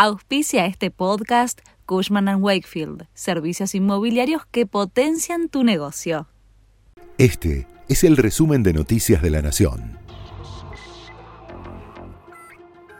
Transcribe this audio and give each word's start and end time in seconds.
Auspicia 0.00 0.64
este 0.66 0.92
podcast 0.92 1.58
Cushman⁇ 1.84 2.26
Wakefield, 2.40 3.08
servicios 3.14 3.74
inmobiliarios 3.74 4.46
que 4.46 4.64
potencian 4.64 5.48
tu 5.48 5.64
negocio. 5.64 6.28
Este 7.18 7.66
es 7.88 8.04
el 8.04 8.16
resumen 8.16 8.62
de 8.62 8.74
Noticias 8.74 9.20
de 9.22 9.30
la 9.30 9.42
Nación. 9.42 9.98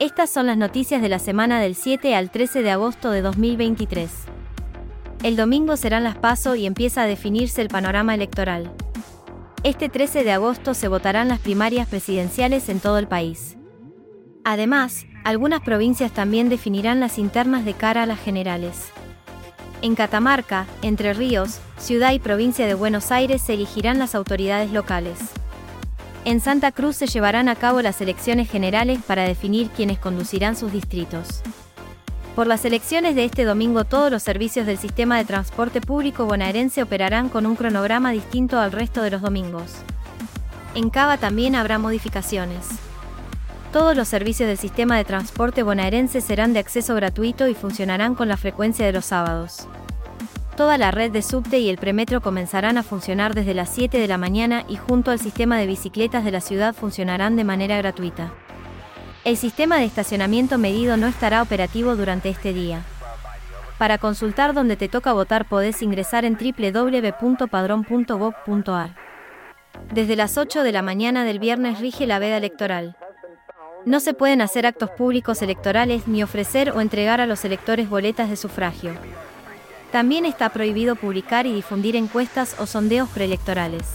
Estas 0.00 0.28
son 0.28 0.48
las 0.48 0.56
noticias 0.56 1.00
de 1.00 1.08
la 1.08 1.20
semana 1.20 1.60
del 1.60 1.76
7 1.76 2.16
al 2.16 2.32
13 2.32 2.64
de 2.64 2.70
agosto 2.72 3.12
de 3.12 3.22
2023. 3.22 4.10
El 5.22 5.36
domingo 5.36 5.76
serán 5.76 6.02
las 6.02 6.16
PASO 6.16 6.56
y 6.56 6.66
empieza 6.66 7.02
a 7.02 7.06
definirse 7.06 7.62
el 7.62 7.68
panorama 7.68 8.16
electoral. 8.16 8.72
Este 9.62 9.88
13 9.88 10.24
de 10.24 10.32
agosto 10.32 10.74
se 10.74 10.88
votarán 10.88 11.28
las 11.28 11.38
primarias 11.38 11.86
presidenciales 11.86 12.68
en 12.68 12.80
todo 12.80 12.98
el 12.98 13.06
país. 13.06 13.56
Además, 14.42 15.04
algunas 15.24 15.60
provincias 15.60 16.12
también 16.12 16.48
definirán 16.48 17.00
las 17.00 17.18
internas 17.18 17.64
de 17.64 17.74
cara 17.74 18.02
a 18.02 18.06
las 18.06 18.20
generales. 18.20 18.90
En 19.80 19.94
Catamarca, 19.94 20.66
Entre 20.82 21.14
Ríos, 21.14 21.60
ciudad 21.78 22.12
y 22.12 22.18
provincia 22.18 22.66
de 22.66 22.74
Buenos 22.74 23.12
Aires 23.12 23.42
se 23.42 23.54
elegirán 23.54 23.98
las 23.98 24.14
autoridades 24.14 24.72
locales. 24.72 25.18
En 26.24 26.40
Santa 26.40 26.72
Cruz 26.72 26.96
se 26.96 27.06
llevarán 27.06 27.48
a 27.48 27.54
cabo 27.54 27.80
las 27.80 28.00
elecciones 28.00 28.50
generales 28.50 29.00
para 29.06 29.22
definir 29.22 29.68
quienes 29.68 29.98
conducirán 29.98 30.56
sus 30.56 30.72
distritos. 30.72 31.42
Por 32.34 32.46
las 32.46 32.64
elecciones 32.64 33.14
de 33.14 33.24
este 33.24 33.44
domingo 33.44 33.84
todos 33.84 34.10
los 34.10 34.22
servicios 34.22 34.66
del 34.66 34.78
sistema 34.78 35.16
de 35.16 35.24
transporte 35.24 35.80
público 35.80 36.26
bonaerense 36.26 36.82
operarán 36.82 37.28
con 37.28 37.46
un 37.46 37.56
cronograma 37.56 38.12
distinto 38.12 38.58
al 38.58 38.72
resto 38.72 39.02
de 39.02 39.10
los 39.10 39.22
domingos. 39.22 39.76
En 40.74 40.90
Cava 40.90 41.18
también 41.18 41.54
habrá 41.54 41.78
modificaciones. 41.78 42.87
Todos 43.72 43.94
los 43.94 44.08
servicios 44.08 44.48
del 44.48 44.56
sistema 44.56 44.96
de 44.96 45.04
transporte 45.04 45.62
bonaerense 45.62 46.22
serán 46.22 46.54
de 46.54 46.60
acceso 46.60 46.94
gratuito 46.94 47.48
y 47.48 47.54
funcionarán 47.54 48.14
con 48.14 48.28
la 48.28 48.38
frecuencia 48.38 48.86
de 48.86 48.92
los 48.92 49.04
sábados. 49.04 49.68
Toda 50.56 50.78
la 50.78 50.90
red 50.90 51.12
de 51.12 51.20
subte 51.22 51.58
y 51.58 51.68
el 51.68 51.76
premetro 51.76 52.22
comenzarán 52.22 52.78
a 52.78 52.82
funcionar 52.82 53.34
desde 53.34 53.52
las 53.54 53.68
7 53.68 53.98
de 53.98 54.08
la 54.08 54.18
mañana 54.18 54.64
y 54.68 54.76
junto 54.76 55.10
al 55.10 55.20
sistema 55.20 55.58
de 55.58 55.66
bicicletas 55.66 56.24
de 56.24 56.30
la 56.30 56.40
ciudad 56.40 56.74
funcionarán 56.74 57.36
de 57.36 57.44
manera 57.44 57.76
gratuita. 57.76 58.32
El 59.24 59.36
sistema 59.36 59.76
de 59.76 59.84
estacionamiento 59.84 60.56
medido 60.56 60.96
no 60.96 61.06
estará 61.06 61.42
operativo 61.42 61.94
durante 61.94 62.30
este 62.30 62.54
día. 62.54 62.80
Para 63.76 63.98
consultar 63.98 64.54
dónde 64.54 64.76
te 64.76 64.88
toca 64.88 65.12
votar 65.12 65.46
podés 65.46 65.82
ingresar 65.82 66.24
en 66.24 66.36
www.padrón.gov.ar. 66.36 68.96
Desde 69.92 70.16
las 70.16 70.38
8 70.38 70.62
de 70.62 70.72
la 70.72 70.80
mañana 70.82 71.24
del 71.24 71.38
viernes 71.38 71.78
rige 71.78 72.06
la 72.06 72.18
veda 72.18 72.38
electoral. 72.38 72.96
No 73.86 74.00
se 74.00 74.14
pueden 74.14 74.40
hacer 74.40 74.66
actos 74.66 74.90
públicos 74.90 75.40
electorales 75.42 76.08
ni 76.08 76.22
ofrecer 76.22 76.70
o 76.70 76.80
entregar 76.80 77.20
a 77.20 77.26
los 77.26 77.44
electores 77.44 77.88
boletas 77.88 78.28
de 78.28 78.36
sufragio. 78.36 78.92
También 79.92 80.26
está 80.26 80.50
prohibido 80.50 80.96
publicar 80.96 81.46
y 81.46 81.54
difundir 81.54 81.96
encuestas 81.96 82.56
o 82.58 82.66
sondeos 82.66 83.08
preelectorales. 83.08 83.92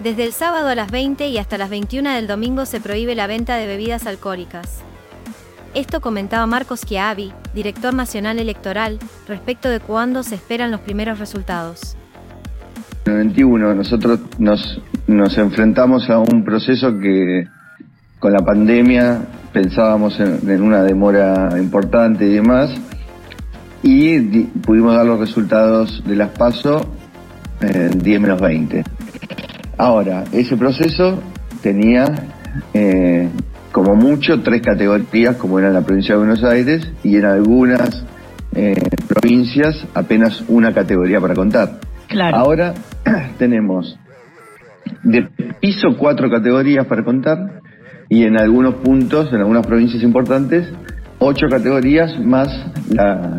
Desde 0.00 0.24
el 0.24 0.32
sábado 0.32 0.68
a 0.68 0.74
las 0.74 0.90
20 0.90 1.28
y 1.28 1.38
hasta 1.38 1.58
las 1.58 1.70
21 1.70 2.10
del 2.10 2.26
domingo 2.26 2.66
se 2.66 2.80
prohíbe 2.80 3.14
la 3.14 3.26
venta 3.26 3.56
de 3.56 3.66
bebidas 3.66 4.06
alcohólicas. 4.06 4.82
Esto 5.72 6.00
comentaba 6.00 6.46
Marcos 6.46 6.82
Chiavi, 6.82 7.32
director 7.54 7.94
nacional 7.94 8.38
electoral, 8.38 8.98
respecto 9.26 9.68
de 9.68 9.80
cuándo 9.80 10.22
se 10.22 10.36
esperan 10.36 10.70
los 10.70 10.80
primeros 10.80 11.18
resultados. 11.18 11.96
En 13.06 13.12
el 13.12 13.18
21 13.18 13.74
nosotros 13.74 14.20
nos, 14.38 14.80
nos 15.06 15.36
enfrentamos 15.36 16.08
a 16.10 16.18
un 16.18 16.44
proceso 16.44 16.96
que 16.98 17.48
con 18.24 18.32
la 18.32 18.40
pandemia 18.40 19.20
pensábamos 19.52 20.18
en, 20.18 20.62
una 20.62 20.82
demora 20.82 21.50
importante 21.58 22.24
y 22.24 22.32
demás, 22.32 22.74
y 23.82 24.18
pudimos 24.64 24.94
dar 24.94 25.04
los 25.04 25.20
resultados 25.20 26.02
de 26.06 26.16
las 26.16 26.30
PASO 26.30 26.90
en 27.60 27.98
10 27.98 28.20
menos 28.22 28.40
20. 28.40 28.82
Ahora, 29.76 30.24
ese 30.32 30.56
proceso 30.56 31.22
tenía 31.62 32.06
eh, 32.72 33.28
como 33.70 33.94
mucho 33.94 34.40
tres 34.40 34.62
categorías, 34.62 35.36
como 35.36 35.58
era 35.58 35.68
la 35.70 35.82
provincia 35.82 36.14
de 36.14 36.20
Buenos 36.20 36.42
Aires, 36.44 36.90
y 37.02 37.18
en 37.18 37.26
algunas 37.26 38.06
eh, 38.54 38.88
provincias 39.06 39.86
apenas 39.92 40.42
una 40.48 40.72
categoría 40.72 41.20
para 41.20 41.34
contar. 41.34 41.78
Claro. 42.08 42.38
Ahora 42.38 42.72
tenemos 43.38 43.98
de 45.02 45.28
piso 45.60 45.88
cuatro 45.98 46.30
categorías 46.30 46.86
para 46.86 47.04
contar 47.04 47.63
y 48.08 48.24
en 48.24 48.38
algunos 48.38 48.76
puntos, 48.76 49.32
en 49.32 49.40
algunas 49.40 49.66
provincias 49.66 50.02
importantes, 50.02 50.68
ocho 51.18 51.46
categorías 51.48 52.18
más 52.20 52.48
la, 52.90 53.36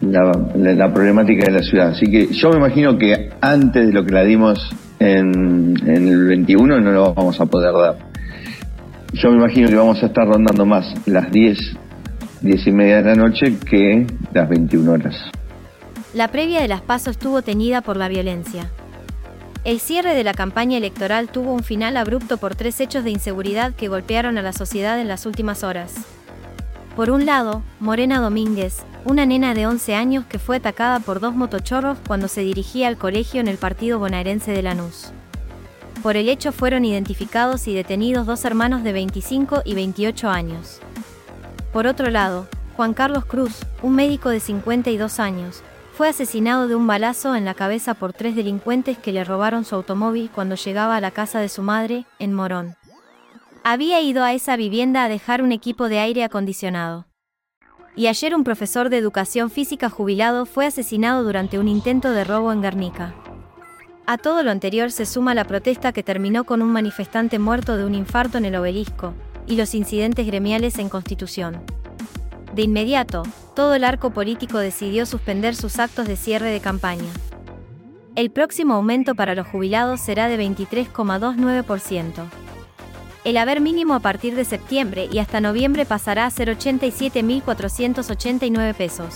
la, 0.00 0.92
problemática 0.92 1.46
de 1.46 1.52
la 1.52 1.62
ciudad. 1.62 1.88
Así 1.88 2.06
que 2.06 2.28
yo 2.32 2.50
me 2.50 2.58
imagino 2.58 2.98
que 2.98 3.30
antes 3.40 3.86
de 3.86 3.92
lo 3.92 4.04
que 4.04 4.12
la 4.12 4.22
dimos 4.22 4.58
en, 4.98 5.74
en 5.86 6.08
el 6.08 6.26
21 6.26 6.80
no 6.80 6.90
lo 6.92 7.14
vamos 7.14 7.40
a 7.40 7.46
poder 7.46 7.72
dar. 7.72 7.98
Yo 9.12 9.30
me 9.30 9.36
imagino 9.36 9.68
que 9.68 9.76
vamos 9.76 10.02
a 10.02 10.06
estar 10.06 10.26
rondando 10.26 10.66
más 10.66 10.92
las 11.06 11.30
10, 11.30 11.76
10 12.42 12.66
y 12.66 12.72
media 12.72 12.96
de 12.96 13.04
la 13.04 13.14
noche 13.14 13.56
que 13.68 14.06
las 14.32 14.48
21 14.48 14.90
horas. 14.90 15.16
La 16.14 16.28
previa 16.28 16.60
de 16.60 16.68
las 16.68 16.80
pasos 16.80 17.12
estuvo 17.12 17.42
teñida 17.42 17.80
por 17.80 17.96
la 17.96 18.08
violencia. 18.08 18.70
El 19.64 19.80
cierre 19.80 20.14
de 20.14 20.24
la 20.24 20.34
campaña 20.34 20.76
electoral 20.76 21.30
tuvo 21.30 21.54
un 21.54 21.62
final 21.64 21.96
abrupto 21.96 22.36
por 22.36 22.54
tres 22.54 22.80
hechos 22.80 23.02
de 23.02 23.10
inseguridad 23.10 23.72
que 23.72 23.88
golpearon 23.88 24.36
a 24.36 24.42
la 24.42 24.52
sociedad 24.52 25.00
en 25.00 25.08
las 25.08 25.24
últimas 25.24 25.64
horas. 25.64 25.94
Por 26.94 27.08
un 27.08 27.24
lado, 27.24 27.62
Morena 27.80 28.20
Domínguez, 28.20 28.82
una 29.06 29.24
nena 29.24 29.54
de 29.54 29.66
11 29.66 29.94
años 29.94 30.26
que 30.26 30.38
fue 30.38 30.56
atacada 30.56 31.00
por 31.00 31.18
dos 31.18 31.34
motochorros 31.34 31.96
cuando 32.06 32.28
se 32.28 32.42
dirigía 32.42 32.88
al 32.88 32.98
colegio 32.98 33.40
en 33.40 33.48
el 33.48 33.56
partido 33.56 33.98
bonaerense 33.98 34.52
de 34.52 34.62
Lanús. 34.62 35.12
Por 36.02 36.18
el 36.18 36.28
hecho 36.28 36.52
fueron 36.52 36.84
identificados 36.84 37.66
y 37.66 37.74
detenidos 37.74 38.26
dos 38.26 38.44
hermanos 38.44 38.84
de 38.84 38.92
25 38.92 39.62
y 39.64 39.74
28 39.74 40.28
años. 40.28 40.80
Por 41.72 41.86
otro 41.86 42.10
lado, 42.10 42.48
Juan 42.76 42.92
Carlos 42.92 43.24
Cruz, 43.24 43.60
un 43.80 43.94
médico 43.94 44.28
de 44.28 44.40
52 44.40 45.18
años, 45.20 45.62
fue 45.94 46.08
asesinado 46.08 46.66
de 46.66 46.74
un 46.74 46.88
balazo 46.88 47.36
en 47.36 47.44
la 47.44 47.54
cabeza 47.54 47.94
por 47.94 48.12
tres 48.12 48.34
delincuentes 48.34 48.98
que 48.98 49.12
le 49.12 49.22
robaron 49.22 49.64
su 49.64 49.76
automóvil 49.76 50.28
cuando 50.34 50.56
llegaba 50.56 50.96
a 50.96 51.00
la 51.00 51.12
casa 51.12 51.38
de 51.38 51.48
su 51.48 51.62
madre, 51.62 52.04
en 52.18 52.32
Morón. 52.32 52.74
Había 53.62 54.00
ido 54.00 54.24
a 54.24 54.32
esa 54.32 54.56
vivienda 54.56 55.04
a 55.04 55.08
dejar 55.08 55.40
un 55.40 55.52
equipo 55.52 55.88
de 55.88 56.00
aire 56.00 56.24
acondicionado. 56.24 57.06
Y 57.94 58.08
ayer 58.08 58.34
un 58.34 58.42
profesor 58.42 58.88
de 58.88 58.98
educación 58.98 59.50
física 59.50 59.88
jubilado 59.88 60.46
fue 60.46 60.66
asesinado 60.66 61.22
durante 61.22 61.60
un 61.60 61.68
intento 61.68 62.10
de 62.10 62.24
robo 62.24 62.50
en 62.50 62.60
Guernica. 62.60 63.14
A 64.06 64.18
todo 64.18 64.42
lo 64.42 64.50
anterior 64.50 64.90
se 64.90 65.06
suma 65.06 65.32
la 65.32 65.44
protesta 65.44 65.92
que 65.92 66.02
terminó 66.02 66.42
con 66.42 66.60
un 66.60 66.72
manifestante 66.72 67.38
muerto 67.38 67.76
de 67.76 67.84
un 67.84 67.94
infarto 67.94 68.36
en 68.36 68.46
el 68.46 68.56
obelisco, 68.56 69.14
y 69.46 69.54
los 69.54 69.76
incidentes 69.76 70.26
gremiales 70.26 70.78
en 70.78 70.88
Constitución. 70.88 71.62
De 72.52 72.62
inmediato, 72.62 73.22
todo 73.54 73.74
el 73.74 73.84
arco 73.84 74.10
político 74.10 74.58
decidió 74.58 75.06
suspender 75.06 75.54
sus 75.54 75.78
actos 75.78 76.08
de 76.08 76.16
cierre 76.16 76.50
de 76.50 76.60
campaña. 76.60 77.08
El 78.16 78.30
próximo 78.30 78.74
aumento 78.74 79.14
para 79.14 79.34
los 79.34 79.46
jubilados 79.46 80.00
será 80.00 80.28
de 80.28 80.38
23,29%. 80.38 82.24
El 83.24 83.38
haber 83.38 83.60
mínimo 83.60 83.94
a 83.94 84.00
partir 84.00 84.34
de 84.34 84.44
septiembre 84.44 85.08
y 85.10 85.18
hasta 85.18 85.40
noviembre 85.40 85.86
pasará 85.86 86.26
a 86.26 86.30
ser 86.30 86.54
87.489 86.56 88.74
pesos. 88.74 89.14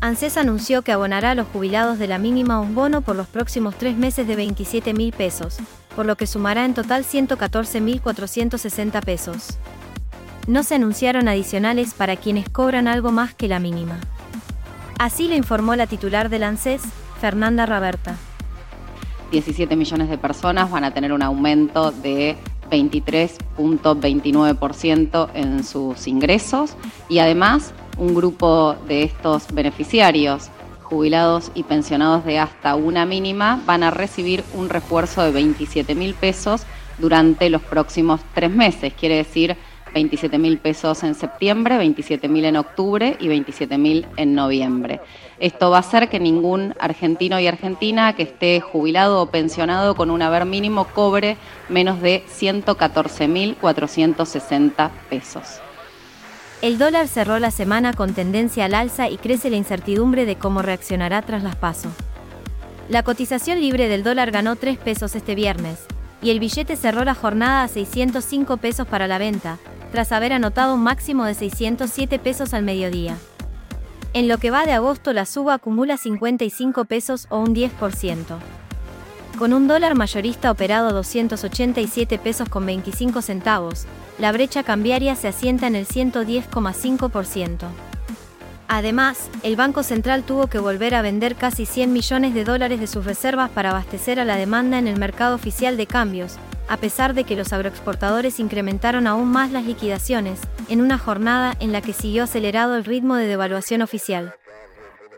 ANSES 0.00 0.36
anunció 0.36 0.82
que 0.82 0.92
abonará 0.92 1.32
a 1.32 1.34
los 1.34 1.48
jubilados 1.48 1.98
de 1.98 2.06
la 2.06 2.18
mínima 2.18 2.60
un 2.60 2.72
bono 2.74 3.00
por 3.00 3.16
los 3.16 3.26
próximos 3.26 3.74
tres 3.76 3.96
meses 3.96 4.28
de 4.28 4.36
27.000 4.36 5.12
pesos, 5.12 5.56
por 5.96 6.06
lo 6.06 6.16
que 6.16 6.28
sumará 6.28 6.64
en 6.64 6.74
total 6.74 7.04
114.460 7.04 9.02
pesos 9.02 9.58
no 10.48 10.64
se 10.64 10.74
anunciaron 10.74 11.28
adicionales 11.28 11.94
para 11.94 12.16
quienes 12.16 12.48
cobran 12.48 12.88
algo 12.88 13.12
más 13.12 13.34
que 13.34 13.46
la 13.48 13.60
mínima. 13.60 13.98
Así 14.98 15.28
lo 15.28 15.36
informó 15.36 15.76
la 15.76 15.86
titular 15.86 16.30
del 16.30 16.42
ANSES, 16.42 16.80
Fernanda 17.20 17.66
Raberta. 17.66 18.16
17 19.30 19.76
millones 19.76 20.08
de 20.08 20.16
personas 20.16 20.70
van 20.70 20.84
a 20.84 20.94
tener 20.94 21.12
un 21.12 21.22
aumento 21.22 21.90
de 21.90 22.34
23.29% 22.70 25.28
en 25.34 25.64
sus 25.64 26.06
ingresos 26.06 26.76
y 27.10 27.18
además 27.18 27.74
un 27.98 28.14
grupo 28.14 28.74
de 28.88 29.02
estos 29.02 29.52
beneficiarios 29.52 30.48
jubilados 30.82 31.52
y 31.54 31.64
pensionados 31.64 32.24
de 32.24 32.38
hasta 32.38 32.74
una 32.74 33.04
mínima 33.04 33.60
van 33.66 33.82
a 33.82 33.90
recibir 33.90 34.42
un 34.54 34.70
refuerzo 34.70 35.22
de 35.22 35.30
27 35.30 35.94
mil 35.94 36.14
pesos 36.14 36.62
durante 36.96 37.50
los 37.50 37.60
próximos 37.60 38.22
tres 38.32 38.50
meses, 38.50 38.94
quiere 38.94 39.16
decir 39.16 39.58
27 39.98 40.38
mil 40.38 40.58
pesos 40.58 41.02
en 41.02 41.16
septiembre, 41.16 41.76
27 41.76 42.28
mil 42.28 42.44
en 42.44 42.54
octubre 42.54 43.16
y 43.18 43.26
27 43.26 43.78
mil 43.78 44.06
en 44.16 44.36
noviembre. 44.36 45.00
Esto 45.40 45.70
va 45.70 45.78
a 45.78 45.80
hacer 45.80 46.08
que 46.08 46.20
ningún 46.20 46.72
argentino 46.78 47.40
y 47.40 47.48
argentina 47.48 48.12
que 48.14 48.22
esté 48.22 48.60
jubilado 48.60 49.20
o 49.20 49.26
pensionado 49.26 49.96
con 49.96 50.12
un 50.12 50.22
haber 50.22 50.44
mínimo 50.44 50.84
cobre 50.94 51.36
menos 51.68 52.00
de 52.00 52.22
114 52.28 53.26
mil 53.26 53.56
460 53.56 54.92
pesos. 55.10 55.58
El 56.62 56.78
dólar 56.78 57.08
cerró 57.08 57.40
la 57.40 57.50
semana 57.50 57.92
con 57.92 58.14
tendencia 58.14 58.66
al 58.66 58.74
alza 58.74 59.08
y 59.08 59.16
crece 59.16 59.50
la 59.50 59.56
incertidumbre 59.56 60.26
de 60.26 60.36
cómo 60.36 60.62
reaccionará 60.62 61.22
tras 61.22 61.42
las 61.42 61.56
pasos. 61.56 61.92
La 62.88 63.02
cotización 63.02 63.60
libre 63.60 63.88
del 63.88 64.04
dólar 64.04 64.30
ganó 64.30 64.54
3 64.54 64.78
pesos 64.78 65.16
este 65.16 65.34
viernes, 65.34 65.86
y 66.22 66.30
el 66.30 66.40
billete 66.40 66.76
cerró 66.76 67.04
la 67.04 67.14
jornada 67.14 67.62
a 67.62 67.68
605 67.68 68.56
pesos 68.58 68.86
para 68.88 69.06
la 69.06 69.18
venta, 69.18 69.58
tras 69.92 70.12
haber 70.12 70.32
anotado 70.32 70.74
un 70.74 70.82
máximo 70.82 71.24
de 71.24 71.34
607 71.34 72.18
pesos 72.18 72.54
al 72.54 72.62
mediodía. 72.62 73.16
En 74.14 74.28
lo 74.28 74.38
que 74.38 74.50
va 74.50 74.64
de 74.64 74.72
agosto 74.72 75.12
la 75.12 75.26
suba 75.26 75.54
acumula 75.54 75.96
55 75.96 76.84
pesos 76.86 77.26
o 77.30 77.38
un 77.38 77.54
10%. 77.54 78.38
Con 79.38 79.52
un 79.52 79.68
dólar 79.68 79.94
mayorista 79.94 80.50
operado 80.50 80.88
a 80.88 80.92
287 80.92 82.18
pesos 82.18 82.48
con 82.48 82.66
25 82.66 83.22
centavos, 83.22 83.86
la 84.18 84.32
brecha 84.32 84.64
cambiaria 84.64 85.14
se 85.14 85.28
asienta 85.28 85.68
en 85.68 85.76
el 85.76 85.86
110,5%. 85.86 87.68
Además, 88.66 89.30
el 89.42 89.56
Banco 89.56 89.82
Central 89.82 90.24
tuvo 90.24 90.48
que 90.48 90.58
volver 90.58 90.94
a 90.94 91.02
vender 91.02 91.36
casi 91.36 91.64
100 91.64 91.92
millones 91.92 92.34
de 92.34 92.44
dólares 92.44 92.80
de 92.80 92.86
sus 92.86 93.04
reservas 93.04 93.50
para 93.50 93.70
abastecer 93.70 94.20
a 94.20 94.24
la 94.24 94.36
demanda 94.36 94.78
en 94.78 94.88
el 94.88 94.98
mercado 94.98 95.36
oficial 95.36 95.76
de 95.76 95.86
cambios, 95.86 96.36
a 96.68 96.76
pesar 96.76 97.14
de 97.14 97.24
que 97.24 97.36
los 97.36 97.52
agroexportadores 97.52 98.40
incrementaron 98.40 99.06
aún 99.06 99.28
más 99.28 99.50
las 99.50 99.64
liquidaciones, 99.64 100.40
en 100.68 100.80
una 100.80 100.98
jornada 100.98 101.56
en 101.60 101.72
la 101.72 101.80
que 101.80 101.92
siguió 101.92 102.24
acelerado 102.24 102.76
el 102.76 102.84
ritmo 102.84 103.16
de 103.16 103.26
devaluación 103.26 103.82
oficial. 103.82 104.34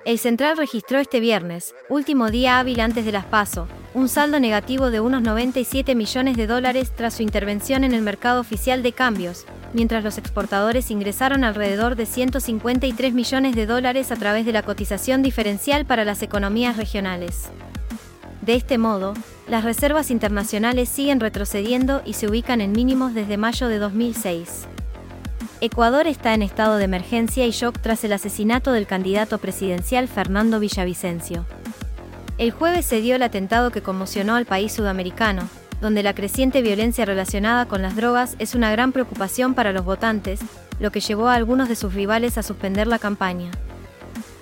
El 0.06 0.18
Central 0.18 0.56
registró 0.56 0.98
este 0.98 1.20
viernes, 1.20 1.74
último 1.90 2.30
día 2.30 2.58
hábil 2.58 2.80
antes 2.80 3.04
de 3.04 3.12
las 3.12 3.26
PASO, 3.26 3.68
un 3.92 4.08
saldo 4.08 4.40
negativo 4.40 4.90
de 4.90 5.00
unos 5.00 5.20
97 5.20 5.94
millones 5.94 6.36
de 6.36 6.46
dólares 6.46 6.92
tras 6.96 7.14
su 7.14 7.22
intervención 7.22 7.84
en 7.84 7.92
el 7.92 8.00
mercado 8.00 8.40
oficial 8.40 8.82
de 8.82 8.92
cambios, 8.92 9.44
mientras 9.74 10.02
los 10.02 10.16
exportadores 10.16 10.90
ingresaron 10.90 11.44
alrededor 11.44 11.96
de 11.96 12.06
153 12.06 13.12
millones 13.12 13.54
de 13.54 13.66
dólares 13.66 14.10
a 14.10 14.16
través 14.16 14.46
de 14.46 14.52
la 14.52 14.62
cotización 14.62 15.22
diferencial 15.22 15.84
para 15.84 16.04
las 16.04 16.22
economías 16.22 16.76
regionales. 16.76 17.50
De 18.42 18.54
este 18.54 18.78
modo, 18.78 19.14
las 19.48 19.64
reservas 19.64 20.10
internacionales 20.10 20.88
siguen 20.88 21.20
retrocediendo 21.20 22.02
y 22.04 22.14
se 22.14 22.26
ubican 22.26 22.60
en 22.60 22.72
mínimos 22.72 23.12
desde 23.12 23.36
mayo 23.36 23.68
de 23.68 23.78
2006. 23.78 24.66
Ecuador 25.60 26.06
está 26.06 26.32
en 26.32 26.40
estado 26.40 26.78
de 26.78 26.84
emergencia 26.84 27.46
y 27.46 27.50
shock 27.50 27.78
tras 27.80 28.02
el 28.04 28.14
asesinato 28.14 28.72
del 28.72 28.86
candidato 28.86 29.36
presidencial 29.36 30.08
Fernando 30.08 30.58
Villavicencio. 30.58 31.44
El 32.38 32.50
jueves 32.50 32.86
se 32.86 33.02
dio 33.02 33.16
el 33.16 33.22
atentado 33.22 33.70
que 33.70 33.82
conmocionó 33.82 34.36
al 34.36 34.46
país 34.46 34.72
sudamericano, 34.72 35.46
donde 35.82 36.02
la 36.02 36.14
creciente 36.14 36.62
violencia 36.62 37.04
relacionada 37.04 37.66
con 37.66 37.82
las 37.82 37.94
drogas 37.94 38.36
es 38.38 38.54
una 38.54 38.70
gran 38.72 38.92
preocupación 38.92 39.54
para 39.54 39.72
los 39.72 39.84
votantes, 39.84 40.40
lo 40.78 40.90
que 40.90 41.00
llevó 41.00 41.28
a 41.28 41.34
algunos 41.34 41.68
de 41.68 41.76
sus 41.76 41.92
rivales 41.92 42.38
a 42.38 42.42
suspender 42.42 42.86
la 42.86 42.98
campaña. 42.98 43.50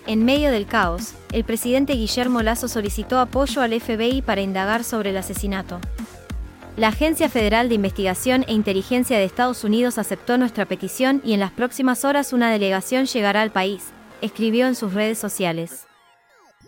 En 0.08 0.25
medio 0.25 0.50
del 0.50 0.64
caos, 0.64 1.12
el 1.32 1.44
presidente 1.44 1.93
Guillermo 1.93 2.40
Lazo 2.40 2.66
solicitó 2.66 3.19
apoyo 3.19 3.60
al 3.60 3.78
FBI 3.78 4.22
para 4.22 4.40
indagar 4.40 4.82
sobre 4.82 5.10
el 5.10 5.19
asesinato. 5.19 5.81
La 6.78 6.88
Agencia 6.88 7.28
Federal 7.28 7.69
de 7.69 7.75
Investigación 7.75 8.46
e 8.49 8.55
Inteligencia 8.55 9.19
de 9.19 9.25
Estados 9.25 9.64
Unidos 9.64 9.99
aceptó 9.99 10.38
nuestra 10.38 10.64
petición 10.64 11.20
y 11.26 11.34
en 11.34 11.40
las 11.40 11.50
próximas 11.50 12.06
horas 12.06 12.32
una 12.32 12.50
delegación 12.50 13.05
llegará 13.05 13.43
al 13.43 13.50
país, 13.50 13.88
escribió 14.22 14.66
en 14.66 14.76
sus 14.76 14.94
redes 14.94 15.19
sociales. 15.19 15.84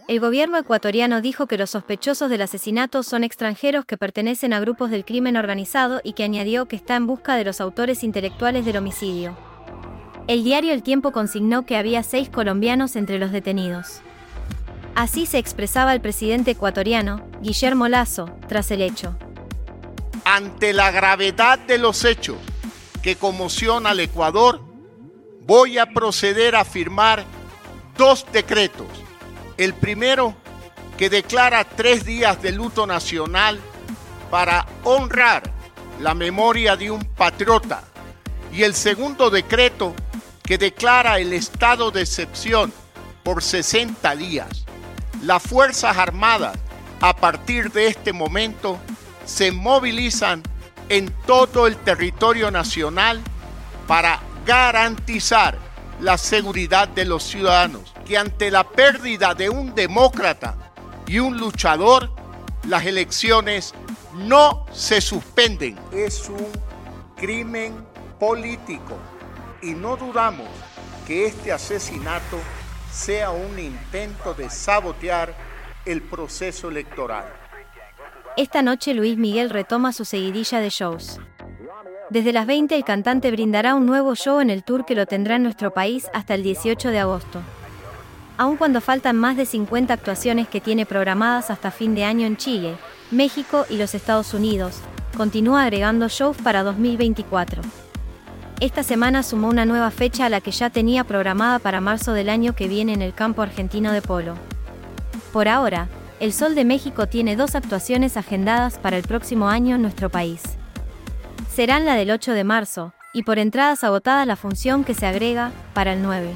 El 0.06 0.20
gobierno 0.20 0.58
ecuatoriano 0.58 1.22
dijo 1.22 1.46
que 1.46 1.56
los 1.56 1.70
sospechosos 1.70 2.28
del 2.28 2.42
asesinato 2.42 3.02
son 3.02 3.24
extranjeros 3.24 3.86
que 3.86 3.96
pertenecen 3.96 4.52
a 4.52 4.60
grupos 4.60 4.90
del 4.90 5.06
crimen 5.06 5.38
organizado 5.38 6.02
y 6.04 6.12
que 6.12 6.24
añadió 6.24 6.66
que 6.66 6.76
está 6.76 6.94
en 6.94 7.06
busca 7.06 7.36
de 7.36 7.44
los 7.44 7.62
autores 7.62 8.04
intelectuales 8.04 8.66
del 8.66 8.76
homicidio. 8.76 9.49
El 10.30 10.44
diario 10.44 10.72
El 10.72 10.84
Tiempo 10.84 11.10
consignó 11.10 11.66
que 11.66 11.76
había 11.76 12.04
seis 12.04 12.28
colombianos 12.28 12.94
entre 12.94 13.18
los 13.18 13.32
detenidos. 13.32 14.00
Así 14.94 15.26
se 15.26 15.38
expresaba 15.38 15.92
el 15.92 16.00
presidente 16.00 16.52
ecuatoriano, 16.52 17.28
Guillermo 17.42 17.88
Lazo, 17.88 18.30
tras 18.46 18.70
el 18.70 18.80
hecho. 18.80 19.16
Ante 20.24 20.72
la 20.72 20.92
gravedad 20.92 21.58
de 21.58 21.78
los 21.78 22.04
hechos 22.04 22.36
que 23.02 23.16
conmociona 23.16 23.90
al 23.90 23.98
Ecuador, 23.98 24.60
voy 25.48 25.78
a 25.78 25.86
proceder 25.86 26.54
a 26.54 26.64
firmar 26.64 27.24
dos 27.98 28.24
decretos 28.32 28.86
el 29.56 29.74
primero, 29.74 30.36
que 30.96 31.10
declara 31.10 31.64
tres 31.64 32.04
días 32.04 32.40
de 32.40 32.52
luto 32.52 32.86
nacional 32.86 33.58
para 34.30 34.64
honrar 34.84 35.42
la 36.00 36.14
memoria 36.14 36.76
de 36.76 36.92
un 36.92 37.04
patriota. 37.04 37.82
Y 38.52 38.62
el 38.62 38.74
segundo 38.74 39.28
decreto, 39.28 39.92
que 40.50 40.58
declara 40.58 41.20
el 41.20 41.32
estado 41.32 41.92
de 41.92 42.00
excepción 42.00 42.72
por 43.22 43.40
60 43.40 44.16
días. 44.16 44.66
Las 45.22 45.44
Fuerzas 45.44 45.96
Armadas, 45.96 46.58
a 47.00 47.14
partir 47.14 47.70
de 47.70 47.86
este 47.86 48.12
momento, 48.12 48.80
se 49.24 49.52
movilizan 49.52 50.42
en 50.88 51.14
todo 51.24 51.68
el 51.68 51.76
territorio 51.76 52.50
nacional 52.50 53.20
para 53.86 54.18
garantizar 54.44 55.56
la 56.00 56.18
seguridad 56.18 56.88
de 56.88 57.04
los 57.04 57.22
ciudadanos, 57.22 57.94
que 58.04 58.18
ante 58.18 58.50
la 58.50 58.68
pérdida 58.68 59.36
de 59.36 59.50
un 59.50 59.72
demócrata 59.72 60.72
y 61.06 61.20
un 61.20 61.38
luchador, 61.38 62.10
las 62.66 62.84
elecciones 62.86 63.72
no 64.14 64.66
se 64.72 65.00
suspenden. 65.00 65.78
Es 65.92 66.28
un 66.28 66.48
crimen 67.14 67.86
político 68.18 68.98
y 69.62 69.72
no 69.72 69.96
dudamos 69.96 70.48
que 71.06 71.26
este 71.26 71.52
asesinato 71.52 72.38
sea 72.90 73.30
un 73.30 73.58
intento 73.58 74.34
de 74.34 74.50
sabotear 74.50 75.34
el 75.84 76.02
proceso 76.02 76.68
electoral. 76.68 77.24
Esta 78.36 78.62
noche 78.62 78.94
Luis 78.94 79.16
Miguel 79.16 79.50
retoma 79.50 79.92
su 79.92 80.04
seguidilla 80.04 80.60
de 80.60 80.70
shows. 80.70 81.20
Desde 82.10 82.32
las 82.32 82.46
20 82.46 82.74
el 82.74 82.84
cantante 82.84 83.30
brindará 83.30 83.74
un 83.74 83.86
nuevo 83.86 84.14
show 84.14 84.40
en 84.40 84.50
el 84.50 84.64
tour 84.64 84.84
que 84.84 84.94
lo 84.94 85.06
tendrá 85.06 85.36
en 85.36 85.42
nuestro 85.42 85.72
país 85.72 86.08
hasta 86.12 86.34
el 86.34 86.42
18 86.42 86.90
de 86.90 86.98
agosto. 86.98 87.40
Aun 88.36 88.56
cuando 88.56 88.80
faltan 88.80 89.16
más 89.16 89.36
de 89.36 89.46
50 89.46 89.92
actuaciones 89.92 90.48
que 90.48 90.60
tiene 90.60 90.86
programadas 90.86 91.50
hasta 91.50 91.70
fin 91.70 91.94
de 91.94 92.04
año 92.04 92.26
en 92.26 92.36
Chile, 92.36 92.76
México 93.10 93.66
y 93.68 93.76
los 93.76 93.94
Estados 93.94 94.32
Unidos, 94.32 94.80
continúa 95.16 95.64
agregando 95.64 96.08
shows 96.08 96.36
para 96.38 96.62
2024. 96.62 97.62
Esta 98.60 98.82
semana 98.82 99.22
sumó 99.22 99.48
una 99.48 99.64
nueva 99.64 99.90
fecha 99.90 100.26
a 100.26 100.28
la 100.28 100.40
que 100.40 100.50
ya 100.50 100.70
tenía 100.70 101.04
programada 101.04 101.58
para 101.58 101.80
marzo 101.80 102.12
del 102.12 102.28
año 102.28 102.54
que 102.54 102.68
viene 102.68 102.92
en 102.92 103.02
el 103.02 103.14
campo 103.14 103.42
argentino 103.42 103.92
de 103.92 104.02
polo. 104.02 104.34
Por 105.32 105.48
ahora, 105.48 105.88
el 106.20 106.32
Sol 106.32 106.54
de 106.54 106.64
México 106.64 107.06
tiene 107.06 107.36
dos 107.36 107.54
actuaciones 107.54 108.16
agendadas 108.16 108.78
para 108.78 108.98
el 108.98 109.04
próximo 109.04 109.48
año 109.48 109.76
en 109.76 109.82
nuestro 109.82 110.10
país 110.10 110.42
serán 111.54 111.84
la 111.84 111.94
del 111.94 112.10
8 112.10 112.32
de 112.32 112.44
marzo, 112.44 112.94
y 113.12 113.24
por 113.24 113.38
entradas 113.38 113.82
agotadas 113.84 114.26
la 114.26 114.36
función 114.36 114.84
que 114.84 114.94
se 114.94 115.06
agrega, 115.06 115.50
para 115.74 115.92
el 115.92 116.02
9. 116.02 116.34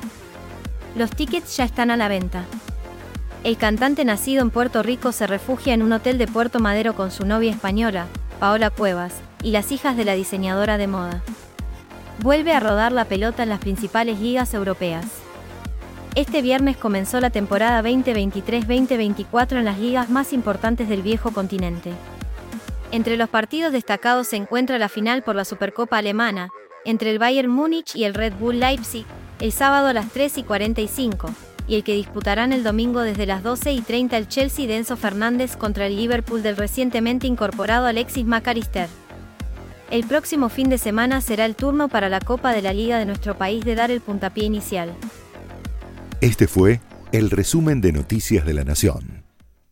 Los 0.96 1.10
tickets 1.10 1.56
ya 1.56 1.64
están 1.64 1.90
a 1.90 1.96
la 1.96 2.08
venta. 2.08 2.44
El 3.44 3.56
cantante 3.56 4.04
nacido 4.04 4.42
en 4.42 4.50
Puerto 4.50 4.82
Rico 4.82 5.12
se 5.12 5.26
refugia 5.26 5.72
en 5.75 5.82
un 5.82 5.92
hotel 5.92 6.18
de 6.18 6.26
Puerto 6.26 6.58
Madero 6.58 6.94
con 6.94 7.10
su 7.10 7.25
novia 7.25 7.52
española, 7.52 8.06
Paola 8.40 8.70
Cuevas, 8.70 9.14
y 9.42 9.50
las 9.50 9.70
hijas 9.70 9.96
de 9.96 10.04
la 10.04 10.14
diseñadora 10.14 10.78
de 10.78 10.88
moda. 10.88 11.22
Vuelve 12.21 12.52
a 12.52 12.61
rodar 12.61 12.92
la 12.92 13.04
pelota 13.04 13.42
en 13.42 13.49
las 13.49 13.59
principales 13.59 14.21
ligas 14.21 14.54
europeas. 14.54 15.04
Este 16.14 16.42
viernes 16.42 16.76
comenzó 16.76 17.21
la 17.21 17.30
temporada 17.30 17.83
2023-2024 17.83 19.59
en 19.59 19.64
las 19.64 19.78
ligas 19.78 20.11
más 20.11 20.33
importantes 20.33 20.88
del 20.88 21.02
viejo 21.02 21.33
continente. 21.33 21.92
Entre 22.92 23.16
los 23.16 23.28
partidos 23.28 23.73
destacados 23.73 24.28
se 24.28 24.37
encuentra 24.37 24.78
la 24.78 24.88
final 24.88 25.25
por 25.25 25.35
la 25.35 25.44
Supercopa 25.44 25.99
Alemana, 25.99 26.50
entre 26.85 27.11
el 27.11 27.18
Bayern 27.18 27.50
Múnich 27.50 27.97
y 27.97 28.04
el 28.04 28.14
Red 28.14 28.35
Bull 28.35 28.61
Leipzig, 28.61 29.04
el 29.40 29.50
sábado 29.50 29.88
a 29.88 29.92
las 29.92 30.11
3 30.11 30.38
y 30.38 30.42
45, 30.44 31.30
y 31.66 31.75
el 31.75 31.83
que 31.83 31.94
disputarán 31.94 32.52
el 32.52 32.62
domingo 32.62 33.00
desde 33.00 33.26
las 33.26 33.42
12 33.42 33.73
y 33.73 33.80
30 33.80 34.16
el 34.16 34.28
Chelsea 34.28 34.68
de 34.68 34.76
Enzo 34.76 34.97
Fernández 34.97 35.56
contra 35.56 35.88
el 35.88 35.97
Liverpool 35.97 36.44
del 36.44 36.56
recientemente 36.56 37.26
incorporado 37.26 37.87
Alexis 37.87 38.25
McAllister. 38.25 38.88
El 39.90 40.04
próximo 40.04 40.48
fin 40.48 40.68
de 40.68 40.78
semana 40.78 41.20
será 41.20 41.44
el 41.44 41.56
turno 41.56 41.88
para 41.88 42.08
la 42.08 42.20
Copa 42.20 42.52
de 42.52 42.62
la 42.62 42.72
Liga 42.72 42.98
de 42.98 43.06
nuestro 43.06 43.36
país 43.36 43.64
de 43.64 43.74
dar 43.74 43.90
el 43.90 44.00
puntapié 44.00 44.44
inicial. 44.44 44.94
Este 46.20 46.46
fue 46.46 46.80
el 47.12 47.30
resumen 47.30 47.80
de 47.80 47.92
Noticias 47.92 48.46
de 48.46 48.54
la 48.54 48.64
Nación. 48.64 49.24